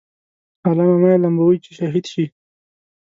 [0.65, 2.25] عالمه مه یې لمبوئ چې شهید شي.